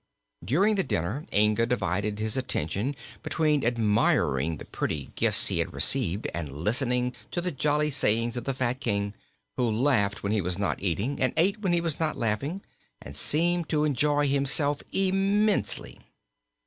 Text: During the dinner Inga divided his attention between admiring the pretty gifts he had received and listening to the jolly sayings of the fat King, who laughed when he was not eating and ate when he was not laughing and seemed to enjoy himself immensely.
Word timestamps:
During 0.43 0.73
the 0.77 0.83
dinner 0.83 1.25
Inga 1.31 1.67
divided 1.67 2.17
his 2.17 2.35
attention 2.35 2.95
between 3.21 3.63
admiring 3.63 4.57
the 4.57 4.65
pretty 4.65 5.11
gifts 5.15 5.49
he 5.49 5.59
had 5.59 5.73
received 5.73 6.27
and 6.33 6.51
listening 6.51 7.13
to 7.29 7.39
the 7.39 7.51
jolly 7.51 7.91
sayings 7.91 8.35
of 8.35 8.45
the 8.45 8.53
fat 8.55 8.79
King, 8.79 9.13
who 9.57 9.69
laughed 9.69 10.23
when 10.23 10.31
he 10.31 10.41
was 10.41 10.57
not 10.57 10.81
eating 10.81 11.19
and 11.21 11.33
ate 11.37 11.59
when 11.59 11.71
he 11.71 11.81
was 11.81 11.99
not 11.99 12.17
laughing 12.17 12.63
and 12.99 13.15
seemed 13.15 13.69
to 13.69 13.83
enjoy 13.83 14.27
himself 14.27 14.81
immensely. 14.91 15.99